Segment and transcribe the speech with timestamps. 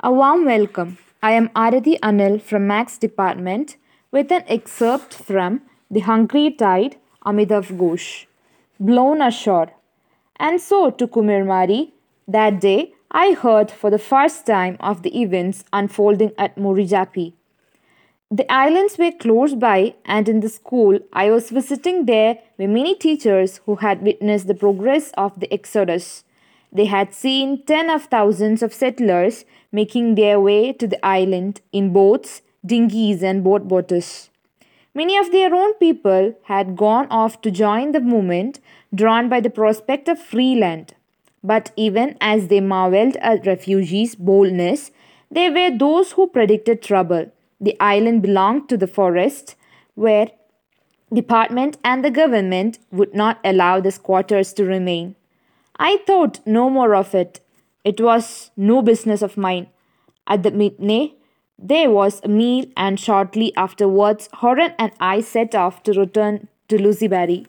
[0.00, 0.96] A warm welcome.
[1.24, 3.76] I am Arati Anil from Max Department
[4.12, 6.94] with an excerpt from The Hungry Tide,
[7.26, 8.26] Amitav Ghosh.
[8.78, 9.72] Blown ashore.
[10.36, 11.90] And so to Kumirmari,
[12.28, 17.32] that day I heard for the first time of the events unfolding at Morichjhãpi.
[18.30, 22.94] The islands were close by, and in the school I was visiting there were many
[22.94, 26.22] teachers who had witnessed the progress of the exodus.
[26.72, 31.92] They had seen ten of thousands of settlers making their way to the island in
[31.92, 34.28] boats, dinghies, and bhotbhotis.
[34.94, 38.60] Many of their own people had gone off to join the movement,
[38.94, 40.94] drawn by the prospect of free land.
[41.42, 44.90] But even as they marveled at refugees' boldness,
[45.30, 47.30] there were those who predicted trouble.
[47.60, 49.54] The island belonged to the forest,
[49.94, 50.30] where
[51.12, 55.14] department and the government would not allow the squatters to remain.
[55.78, 57.40] I thought no more of it.
[57.84, 59.68] It was no business of mine.
[60.26, 61.14] At the midday,
[61.56, 66.78] there was a meal, and shortly afterwards, Horen and I set off to return to
[66.78, 67.46] Lusibari.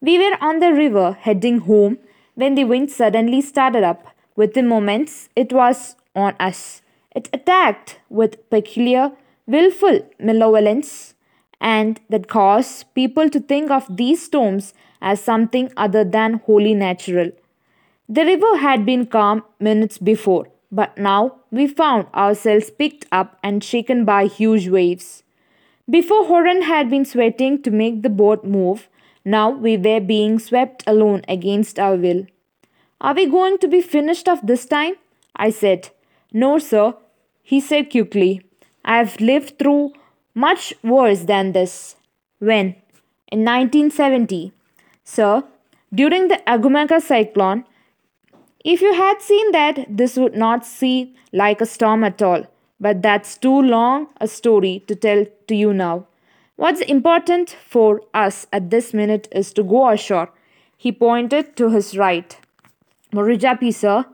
[0.00, 1.98] We were on the river heading home
[2.34, 4.08] when the wind suddenly started up.
[4.36, 6.82] Within moments, it was on us.
[7.16, 9.12] It attacked with peculiar,
[9.46, 11.14] willful malevolence,
[11.60, 17.30] and that caused people to think of these storms as something other than wholly natural.
[18.08, 23.64] The river had been calm minutes before, but now we found ourselves picked up and
[23.64, 25.22] shaken by huge waves.
[25.88, 28.88] Before Horen had been sweating to make the boat move,
[29.24, 32.26] now we were being swept alone against our will.
[33.00, 34.96] Are we going to be finished off this time?
[35.34, 35.88] I said.
[36.30, 36.94] No, sir,
[37.42, 38.42] he said quickly.
[38.84, 39.92] I have lived through
[40.34, 41.96] much worse than this.
[42.38, 42.74] When?
[43.32, 44.52] In 1970.
[45.04, 45.44] Sir,
[45.94, 47.64] during the Agumaka cyclone,
[48.64, 52.44] if you had seen that, this would not seem like a storm at all.
[52.80, 56.06] But that's too long a story to tell to you now.
[56.56, 60.30] What's important for us at this minute is to go ashore.
[60.76, 62.36] He pointed to his right.
[63.12, 64.06] Morichjhãpi, sir.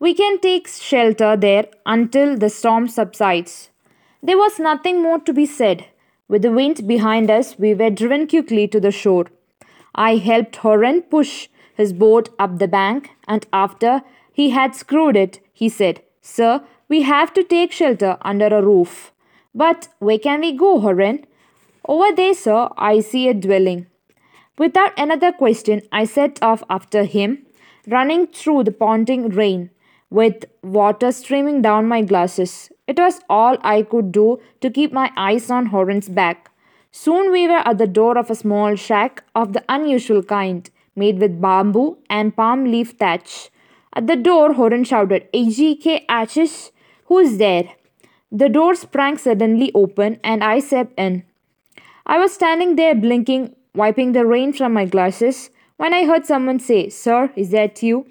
[0.00, 3.70] We can take shelter there until the storm subsides.
[4.22, 5.86] There was nothing more to be said.
[6.28, 9.26] With the wind behind us, we were driven quickly to the shore.
[9.94, 14.02] I helped Horen push his boat up the bank, and after
[14.32, 19.12] he had screwed it, he said, Sir, we have to take shelter under a roof.
[19.54, 21.24] But where can we go, Horen?
[21.86, 23.86] Over there, sir, I see a dwelling.
[24.58, 27.46] Without another question, I set off after him,
[27.86, 29.70] running through the pounding rain,
[30.10, 32.70] with water streaming down my glasses.
[32.86, 36.50] It was all I could do to keep my eyes on Horen's back.
[36.90, 41.18] Soon we were at the door of a small shack of the unusual kind made
[41.18, 43.50] with bamboo and palm leaf thatch.
[43.94, 46.70] At the door, Horen shouted, AGK Ashish,
[47.06, 47.70] who's there?
[48.30, 51.24] The door sprang suddenly open and I stepped in.
[52.06, 56.58] I was standing there blinking, wiping the rain from my glasses, when I heard someone
[56.58, 58.06] say, Sir, is that you?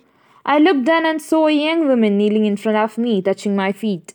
[0.46, 3.74] I looked down and saw a young woman kneeling in front of me, touching my
[3.74, 4.14] feet.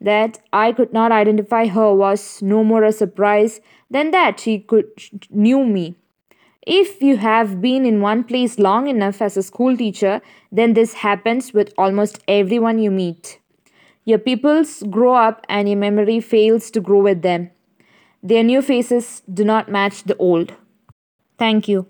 [0.00, 3.60] That I could not identify her was no more a surprise
[3.90, 4.90] than that she could
[5.30, 5.96] knew me.
[6.66, 10.20] If you have been in one place long enough as a school teacher,
[10.52, 13.38] then this happens with almost everyone you meet.
[14.04, 17.50] Your pupils grow up and your memory fails to grow with them.
[18.22, 20.54] Their new faces do not match the old.
[21.38, 21.86] Thank you.